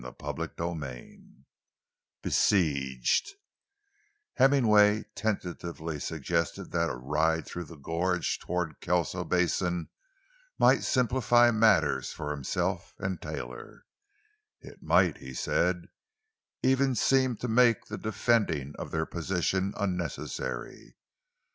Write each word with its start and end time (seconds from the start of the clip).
CHAPTER 0.19 0.49
XXVII—BESIEGED 0.57 3.35
Hemmingway 4.33 5.03
tentatively 5.13 5.99
suggested 5.99 6.71
that 6.71 6.89
a 6.89 6.95
ride 6.95 7.45
through 7.45 7.65
the 7.65 7.75
gorge 7.77 8.39
toward 8.39 8.71
the 8.71 8.75
Kelso 8.81 9.23
Basin 9.23 9.89
might 10.57 10.81
simplify 10.83 11.51
matters 11.51 12.11
for 12.11 12.31
himself 12.31 12.95
and 12.97 13.21
Taylor; 13.21 13.85
it 14.59 14.81
might, 14.81 15.19
he 15.19 15.35
said, 15.35 15.83
even 16.63 16.95
seem 16.95 17.37
to 17.37 17.47
make 17.47 17.85
the 17.85 17.99
defending 17.99 18.73
of 18.79 18.89
their 18.89 19.05
position 19.05 19.71
unnecessary. 19.77 20.95